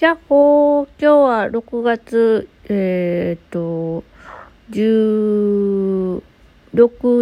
[0.00, 4.04] やっほー今日は6月、えっ、と、
[4.70, 6.22] 16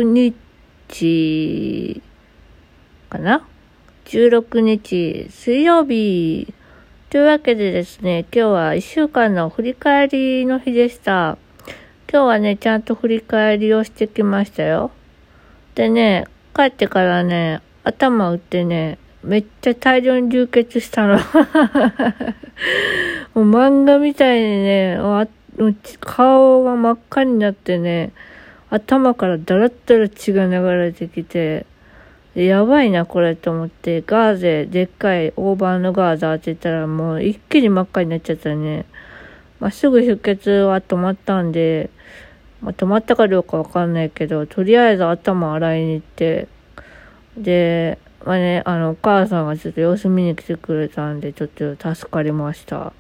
[0.03, 2.03] 日
[3.09, 3.49] かな
[4.05, 6.53] ?16 日水曜日。
[7.09, 11.39] というわけでですね、今日は1週間の振り返りの日でした。
[12.13, 14.91] 今日はね、ちゃんと振り返りをしてきましたよ。
[15.77, 21.19] でね、帰ってからね、頭打ってね、めっちゃ大量に流血したの。
[23.35, 24.99] もう漫画みたいにね、
[26.01, 28.13] 顔が真っ赤になってね、
[28.71, 31.67] 頭からだらだら血が流れてきて、
[32.37, 38.85] やばいな、これと思って、ガーゼ、でっかい大判のガーゼ当てたらもう一気に真っ赤になっちゃったね。
[39.59, 41.91] まあ、すぐ出血は止まったんで、
[42.63, 46.47] まあ、止まったかどうかわかんないけど、とりあえず頭洗いに行って、
[47.37, 52.93] で、まあね、あの、お母さんがちょっと様子見に来てくれたんで、ちょっと助かりました。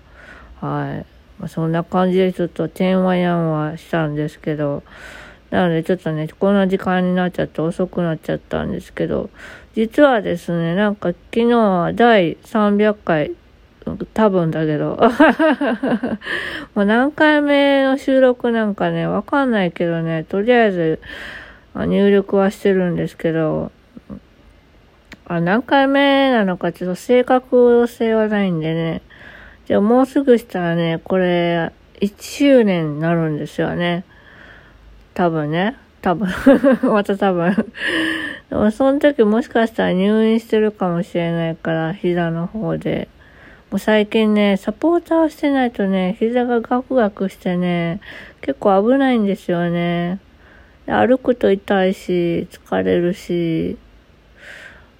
[0.60, 1.06] はい。
[1.40, 4.84] まあ、そんな感じでちょっと、てんわやんはしたんですけど、
[5.50, 9.28] なのでちょっとね、こんな時間になっちゃって遅くなっちゃったんですけど、
[9.74, 13.32] 実はですね、なんか昨日は第300回、
[14.14, 14.96] 多分だけど、
[16.76, 21.00] もう何回目の収録なんかね、わかんないけどね、とりあえず
[21.74, 23.72] 入力はしてるんですけど、
[25.28, 29.02] あ、何回目なのかちょっと正確性はないんでね。
[29.66, 34.04] じゃあもうすぐしたらね、これ、1周年になるんですよね。
[35.14, 35.76] 多分ね。
[36.00, 36.28] 多分。
[36.84, 37.54] また多分。
[38.50, 43.08] でもその時もしかしたら入院してるかもしれないから、膝の方で。
[43.72, 48.00] もう最近ね、サポーターしてないとね、膝がガクガクしてね、
[48.42, 50.20] 結構危ないんですよね。
[50.86, 53.76] 歩くと痛いし、疲れるし、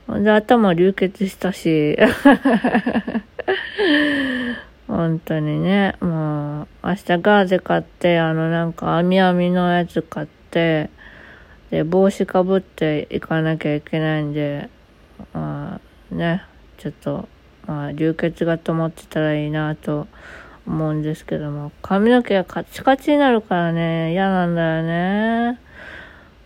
[0.09, 1.97] で、頭流血したし。
[4.87, 10.91] 本当にね、もう、明日ガーゼ買って、あの、なんか、網網のやつ買って、
[11.71, 14.69] で、帽子かぶっていかなきゃいけないんで、
[15.33, 15.81] ま
[16.13, 16.45] あ、ね、
[16.79, 17.29] ちょっと、
[17.67, 20.07] まあ、流血が止まってたらいいなと
[20.67, 25.61] 思うんですけども、髪の毛がカチカチになるからね、嫌なんだよね。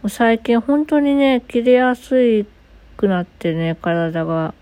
[0.08, 2.46] 最近本当にね、切れやすい
[3.00, 4.52] くなってね、体が。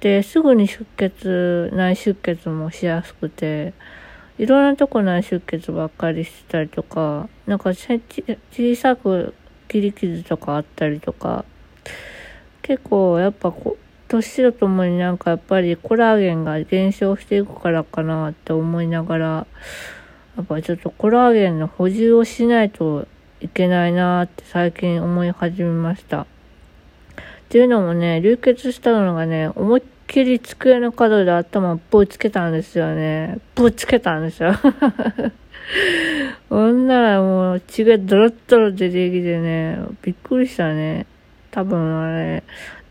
[0.00, 3.72] で、すぐに出血、内出血もしやすくて、
[4.36, 9.34] いろんなとこ内出血ばっかりしてたりとか、なんか小さく
[9.68, 11.44] 切り傷とかあったりとか、
[12.62, 13.76] 結構やっぱこ
[14.08, 19.46] 年とともになんかやっぱりコラーゲンが減少していくからかなって思いながら、
[20.36, 23.06] やっぱちょっとコラーゲンの補充をしないと
[23.40, 26.26] いけないなって最近思い始めました。
[27.48, 33.38] っていうのもね、流血したのがね、思いっきり机の角で頭をぶつけたんですよね。
[33.54, 34.52] ぶつけたんですよ。
[36.50, 41.06] ほんならもう血がドロッドロ出てきてね、びっくりしたね。
[41.50, 42.42] 多分あれ、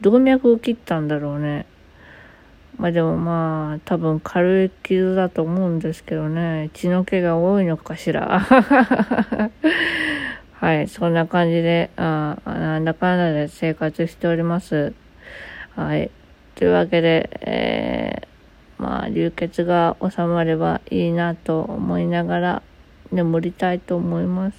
[0.02, 1.68] 動脈を切ったんだろうね。
[2.80, 6.72] まあでもまあ、多分軽い傷だと思うんですけどね。
[6.74, 8.42] 血の気が多いのかしら。
[10.60, 14.94] はい、そんな感じで、あなんだかんだで生活しております。
[15.76, 16.10] はい。
[16.56, 22.64] というわけで、えー、まあ、流血が収まればいいなと思いながら
[23.12, 24.58] 眠りたいと思います。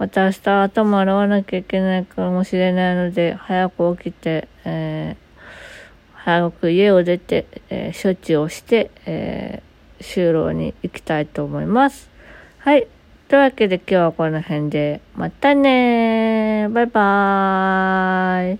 [0.00, 12.10] また明日頭洗わなきゃいけないかもしれないので、早く起きて、えー、早く家を出て、えー、処置をして、えー、就労に行きたいと思います。
[12.58, 12.88] はい。
[13.32, 18.58] というわけで今日はこの辺で、またねバイバーイ。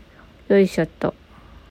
[0.49, 1.15] よいしょっと。